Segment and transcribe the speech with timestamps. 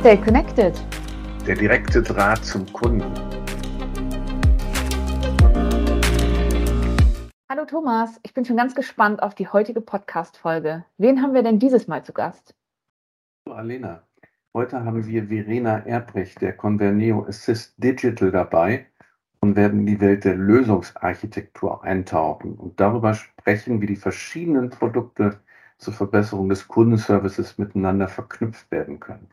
[0.00, 0.74] Stay connected.
[1.46, 3.14] Der direkte Draht zum Kunden.
[7.48, 10.84] Hallo Thomas, ich bin schon ganz gespannt auf die heutige Podcast-Folge.
[10.98, 12.54] Wen haben wir denn dieses Mal zu Gast?
[13.46, 14.02] Hallo Alena.
[14.54, 18.86] Heute haben wir Verena Erbrecht der Converneo Assist Digital dabei
[19.40, 25.40] und werden in die Welt der Lösungsarchitektur eintauchen und darüber sprechen, wie die verschiedenen Produkte
[25.82, 29.28] zur Verbesserung des Kundenservices miteinander verknüpft werden können.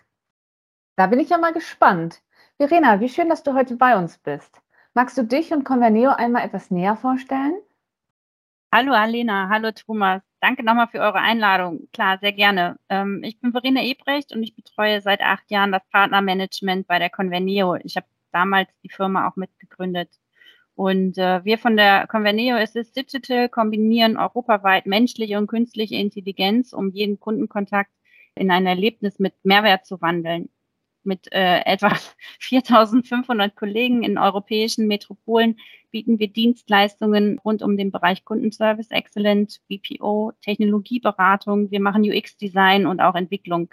[0.95, 2.21] Da bin ich ja mal gespannt.
[2.57, 4.61] Verena, wie schön, dass du heute bei uns bist.
[4.93, 7.53] Magst du dich und Converneo einmal etwas näher vorstellen?
[8.71, 10.21] Hallo Alena, hallo Thomas.
[10.41, 11.87] Danke nochmal für eure Einladung.
[11.93, 12.77] Klar, sehr gerne.
[12.89, 17.09] Ähm, ich bin Verena Ebrecht und ich betreue seit acht Jahren das Partnermanagement bei der
[17.09, 17.75] Converneo.
[17.83, 20.09] Ich habe damals die Firma auch mitgegründet.
[20.79, 26.91] Und äh, wir von der Converneo Assist Digital kombinieren europaweit menschliche und künstliche Intelligenz, um
[26.91, 27.91] jeden Kundenkontakt
[28.33, 30.47] in ein Erlebnis mit Mehrwert zu wandeln
[31.03, 31.91] mit äh, etwa
[32.39, 35.59] 4500 Kollegen in europäischen Metropolen
[35.91, 41.71] bieten wir Dienstleistungen rund um den Bereich Kundenservice Excellent, BPO, Technologieberatung.
[41.71, 43.67] Wir machen UX-Design und auch Entwicklung.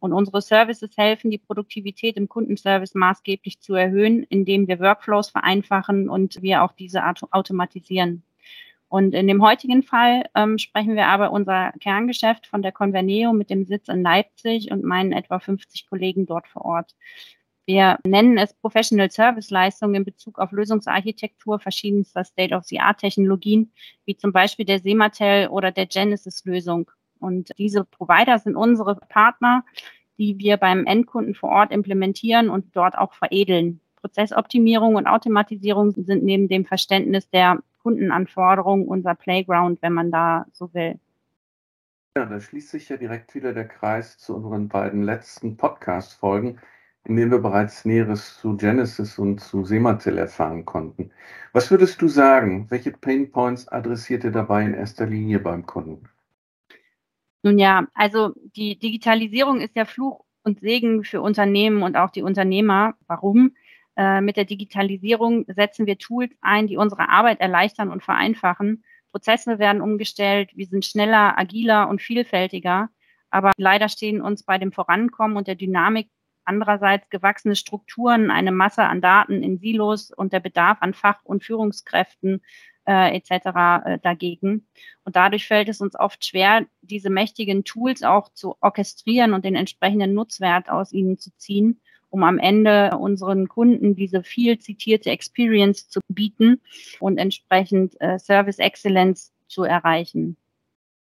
[0.00, 6.08] Und unsere Services helfen, die Produktivität im Kundenservice maßgeblich zu erhöhen, indem wir Workflows vereinfachen
[6.08, 8.22] und wir auch diese automatisieren.
[8.88, 13.50] Und in dem heutigen Fall ähm, sprechen wir aber unser Kerngeschäft von der Converneo mit
[13.50, 16.94] dem Sitz in Leipzig und meinen etwa 50 Kollegen dort vor Ort.
[17.66, 23.72] Wir nennen es Professional Service Leistungen in Bezug auf Lösungsarchitektur verschiedenster State-of-the-Art-Technologien,
[24.06, 26.90] wie zum Beispiel der Sematel oder der Genesis-Lösung.
[27.20, 29.64] Und diese Provider sind unsere Partner,
[30.18, 33.80] die wir beim Endkunden vor Ort implementieren und dort auch veredeln.
[33.96, 40.72] Prozessoptimierung und Automatisierung sind neben dem Verständnis der Kundenanforderungen unser Playground, wenn man da so
[40.74, 40.98] will.
[42.16, 46.58] Ja, da schließt sich ja direkt wieder der Kreis zu unseren beiden letzten Podcast-Folgen,
[47.04, 51.12] in denen wir bereits Näheres zu Genesis und zu Sematel erfahren konnten.
[51.52, 52.66] Was würdest du sagen?
[52.70, 56.08] Welche Pain Points adressiert ihr dabei in erster Linie beim Kunden?
[57.42, 62.22] Nun ja, also die Digitalisierung ist ja Fluch und Segen für Unternehmen und auch die
[62.22, 62.94] Unternehmer.
[63.06, 63.54] Warum?
[63.96, 68.84] Äh, mit der Digitalisierung setzen wir Tools ein, die unsere Arbeit erleichtern und vereinfachen.
[69.10, 72.90] Prozesse werden umgestellt, wir sind schneller, agiler und vielfältiger.
[73.30, 76.08] Aber leider stehen uns bei dem Vorankommen und der Dynamik
[76.44, 81.44] andererseits gewachsene Strukturen, eine Masse an Daten in Silos und der Bedarf an Fach- und
[81.44, 82.42] Führungskräften
[82.88, 83.84] äh, etc.
[83.84, 84.66] Äh, dagegen.
[85.04, 89.54] Und dadurch fällt es uns oft schwer, diese mächtigen Tools auch zu orchestrieren und den
[89.54, 95.88] entsprechenden Nutzwert aus ihnen zu ziehen um am Ende unseren Kunden diese viel zitierte Experience
[95.88, 96.60] zu bieten
[97.00, 100.36] und entsprechend äh, Service Excellence zu erreichen.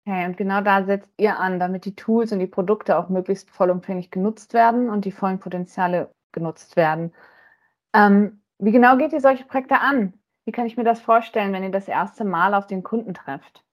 [0.04, 3.50] Okay, und genau da setzt ihr an, damit die Tools und die Produkte auch möglichst
[3.50, 7.12] vollumfänglich genutzt werden und die vollen Potenziale genutzt werden.
[7.92, 10.14] Ähm, wie genau geht ihr solche Projekte an?
[10.46, 13.64] Wie kann ich mir das vorstellen, wenn ihr das erste Mal auf den Kunden trefft?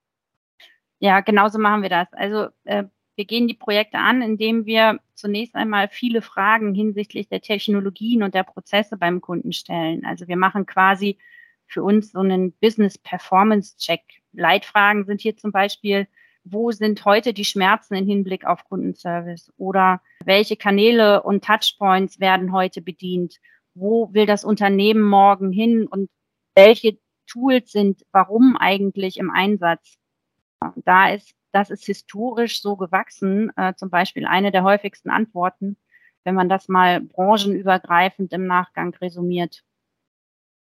[0.98, 2.12] Ja, genauso machen wir das.
[2.14, 2.86] Also äh,
[3.16, 8.34] wir gehen die Projekte an, indem wir zunächst einmal viele Fragen hinsichtlich der Technologien und
[8.34, 10.04] der Prozesse beim Kunden stellen.
[10.04, 11.20] Also wir machen quasi
[11.68, 14.02] für uns so einen Business Performance Check.
[14.32, 16.08] Leitfragen sind hier zum Beispiel,
[16.44, 19.54] wo sind heute die Schmerzen im Hinblick auf Kundenservice?
[19.58, 23.40] Oder welche Kanäle und Touchpoints werden heute bedient?
[23.76, 25.86] Wo will das Unternehmen morgen hin?
[25.86, 26.10] Und
[26.56, 26.98] welche
[27.28, 29.98] Tools sind warum eigentlich im Einsatz?
[30.76, 33.52] Da ist das ist historisch so gewachsen.
[33.56, 35.78] Äh, zum Beispiel eine der häufigsten Antworten,
[36.24, 39.64] wenn man das mal branchenübergreifend im Nachgang resumiert.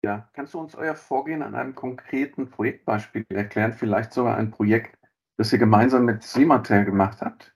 [0.03, 3.75] Ja, kannst du uns euer Vorgehen an einem konkreten Projektbeispiel erklären?
[3.75, 4.97] Vielleicht sogar ein Projekt,
[5.37, 7.55] das ihr gemeinsam mit Sematel gemacht habt?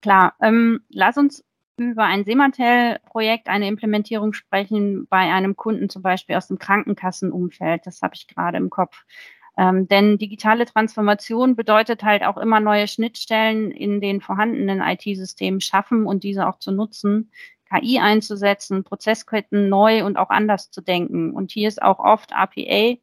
[0.00, 1.44] Klar, ähm, lass uns
[1.78, 7.86] über ein Sematel-Projekt, eine Implementierung sprechen bei einem Kunden zum Beispiel aus dem Krankenkassenumfeld.
[7.86, 9.04] Das habe ich gerade im Kopf.
[9.58, 16.06] Ähm, denn digitale Transformation bedeutet halt auch immer neue Schnittstellen in den vorhandenen IT-Systemen schaffen
[16.06, 17.30] und diese auch zu nutzen,
[17.70, 21.32] KI einzusetzen, Prozessketten neu und auch anders zu denken.
[21.32, 22.96] Und hier ist auch oft RPA,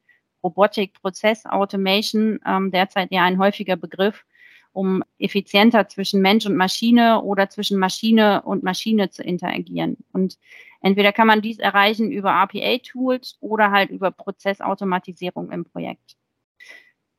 [0.44, 4.26] Robotic Process Automation, ähm, derzeit ja ein häufiger Begriff,
[4.74, 9.98] um effizienter zwischen Mensch und Maschine oder zwischen Maschine und Maschine zu interagieren.
[10.12, 10.38] Und
[10.82, 16.18] entweder kann man dies erreichen über RPA-Tools oder halt über Prozessautomatisierung im Projekt.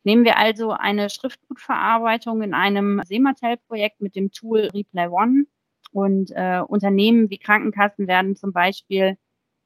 [0.03, 5.47] Nehmen wir also eine Schriftgutverarbeitung in einem Sematel-Projekt mit dem Tool Replay One
[5.93, 9.17] und äh, Unternehmen wie Krankenkassen werden zum Beispiel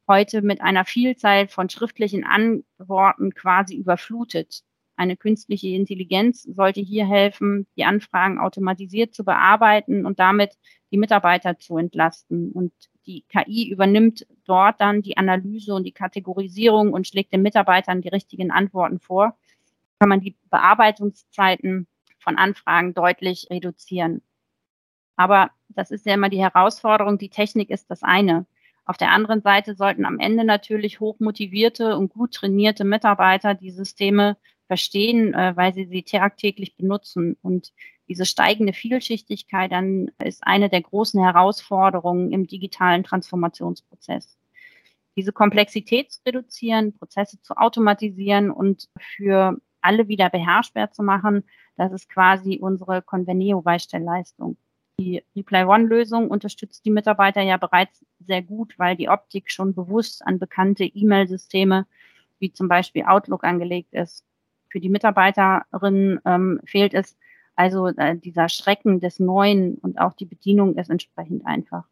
[0.07, 4.63] heute mit einer Vielzahl von schriftlichen Antworten quasi überflutet.
[4.99, 10.59] Eine künstliche Intelligenz sollte hier helfen, die Anfragen automatisiert zu bearbeiten und damit
[10.91, 12.51] die Mitarbeiter zu entlasten.
[12.51, 12.73] Und
[13.07, 18.09] die KI übernimmt dort dann die Analyse und die Kategorisierung und schlägt den Mitarbeitern die
[18.09, 19.39] richtigen Antworten vor.
[20.01, 21.87] Kann man die Bearbeitungszeiten
[22.19, 24.23] von Anfragen deutlich reduzieren.
[25.15, 27.19] Aber das ist ja immer die Herausforderung.
[27.19, 28.47] Die Technik ist das eine.
[28.85, 34.37] Auf der anderen Seite sollten am Ende natürlich hochmotivierte und gut trainierte Mitarbeiter die Systeme
[34.69, 37.37] verstehen, äh, weil sie sie tagtäglich benutzen.
[37.43, 37.73] Und
[38.07, 44.39] diese steigende Vielschichtigkeit dann ist eine der großen Herausforderungen im digitalen Transformationsprozess.
[45.17, 51.45] Diese Komplexität zu reduzieren, Prozesse zu automatisieren und für alle wieder beherrschbar zu machen,
[51.77, 54.57] das ist quasi unsere Conveneo-Beistellleistung.
[55.01, 60.27] Die Reply One-Lösung unterstützt die Mitarbeiter ja bereits sehr gut, weil die Optik schon bewusst
[60.27, 61.87] an bekannte E-Mail-Systeme
[62.41, 64.25] wie zum Beispiel Outlook angelegt ist.
[64.69, 67.17] Für die Mitarbeiterinnen ähm, fehlt es
[67.59, 71.85] also äh, dieser Schrecken des Neuen und auch die Bedienung ist entsprechend einfach.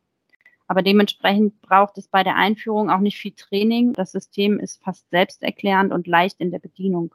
[0.69, 3.93] Aber dementsprechend braucht es bei der Einführung auch nicht viel Training.
[3.93, 7.15] Das System ist fast selbsterklärend und leicht in der Bedienung.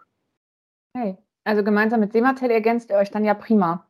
[0.94, 3.88] Hey, also gemeinsam mit Sematel ergänzt ihr euch dann ja prima.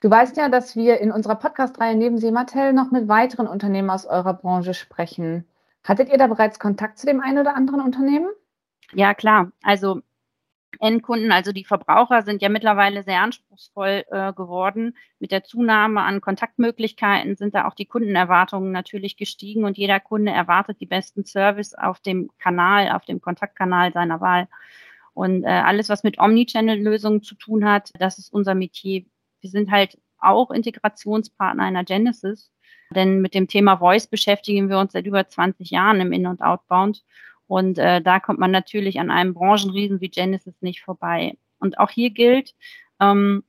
[0.00, 4.06] Du weißt ja, dass wir in unserer Podcast-Reihe neben Sematel noch mit weiteren Unternehmen aus
[4.06, 5.44] eurer Branche sprechen.
[5.82, 8.28] Hattet ihr da bereits Kontakt zu dem einen oder anderen Unternehmen?
[8.92, 9.50] Ja, klar.
[9.62, 10.02] Also
[10.80, 14.96] Endkunden, also die Verbraucher, sind ja mittlerweile sehr anspruchsvoll äh, geworden.
[15.18, 20.32] Mit der Zunahme an Kontaktmöglichkeiten sind da auch die Kundenerwartungen natürlich gestiegen und jeder Kunde
[20.32, 24.48] erwartet die besten Service auf dem Kanal, auf dem Kontaktkanal seiner Wahl.
[25.14, 29.04] Und äh, alles, was mit Omnichannel-Lösungen zu tun hat, das ist unser Metier
[29.40, 32.50] wir sind halt auch Integrationspartner einer Genesis,
[32.94, 36.42] denn mit dem Thema Voice beschäftigen wir uns seit über 20 Jahren im In- und
[36.42, 37.04] Outbound.
[37.48, 41.36] Und äh, da kommt man natürlich an einem Branchenriesen wie Genesis nicht vorbei.
[41.58, 42.54] Und auch hier gilt,
[43.00, 43.42] ähm,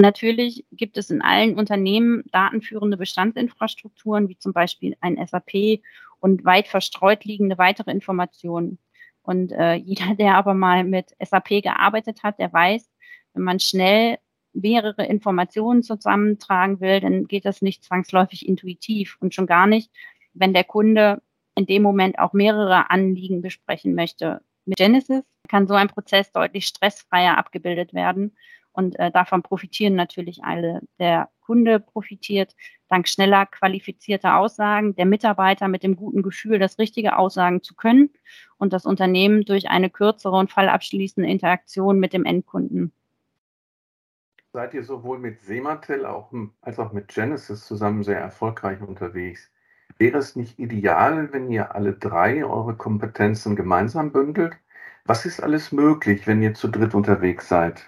[0.00, 5.80] natürlich gibt es in allen Unternehmen datenführende Bestandsinfrastrukturen, wie zum Beispiel ein SAP
[6.20, 8.78] und weit verstreut liegende weitere Informationen.
[9.22, 12.88] Und äh, jeder, der aber mal mit SAP gearbeitet hat, der weiß,
[13.32, 14.18] wenn man schnell
[14.52, 19.90] mehrere Informationen zusammentragen will, dann geht das nicht zwangsläufig intuitiv und schon gar nicht,
[20.34, 21.22] wenn der Kunde
[21.58, 24.40] in dem Moment auch mehrere Anliegen besprechen möchte.
[24.64, 28.36] Mit Genesis kann so ein Prozess deutlich stressfreier abgebildet werden
[28.70, 30.82] und äh, davon profitieren natürlich alle.
[31.00, 32.54] Der Kunde profitiert
[32.88, 38.10] dank schneller qualifizierter Aussagen, der Mitarbeiter mit dem guten Gefühl, das richtige Aussagen zu können
[38.56, 42.92] und das Unternehmen durch eine kürzere und fallabschließende Interaktion mit dem Endkunden
[44.52, 46.32] seid ihr sowohl mit Sematel auch,
[46.62, 49.52] als auch mit Genesis zusammen sehr erfolgreich unterwegs.
[49.96, 54.56] Wäre es nicht ideal, wenn ihr alle drei eure Kompetenzen gemeinsam bündelt?
[55.04, 57.82] Was ist alles möglich, wenn ihr zu dritt unterwegs seid?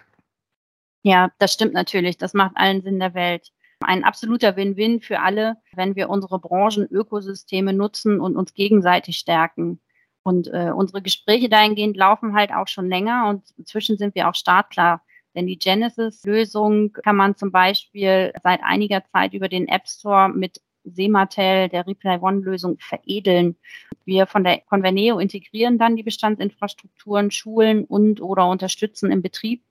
[1.03, 2.17] Ja, das stimmt natürlich.
[2.17, 3.53] Das macht allen Sinn der Welt.
[3.81, 9.81] Ein absoluter Win-Win für alle, wenn wir unsere Branchenökosysteme nutzen und uns gegenseitig stärken.
[10.23, 14.35] Und äh, unsere Gespräche dahingehend laufen halt auch schon länger und inzwischen sind wir auch
[14.35, 15.03] startklar.
[15.35, 20.61] Denn die Genesis-Lösung kann man zum Beispiel seit einiger Zeit über den App Store mit
[20.85, 23.57] Sematel, der Reply One-Lösung, veredeln.
[24.05, 29.63] Wir von der Conveneo integrieren dann die Bestandsinfrastrukturen, schulen und oder unterstützen im Betrieb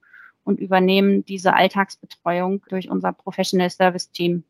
[0.44, 4.44] und übernehmen diese Alltagsbetreuung durch unser Professional Service Team.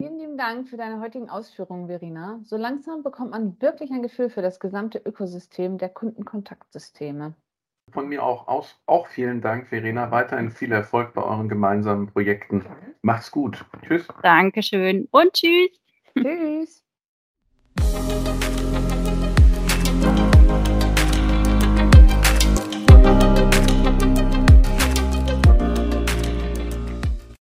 [0.00, 2.40] Vielen lieben Dank für deine heutigen Ausführungen, Verena.
[2.42, 7.34] So langsam bekommt man wirklich ein Gefühl für das gesamte Ökosystem der Kundenkontaktsysteme.
[7.92, 10.10] Von mir auch, aus, auch vielen Dank, Verena.
[10.10, 12.64] Weiterhin viel Erfolg bei euren gemeinsamen Projekten.
[13.04, 13.62] Macht's gut.
[13.86, 14.08] Tschüss.
[14.22, 15.78] Dankeschön und tschüss.
[16.18, 16.82] Tschüss.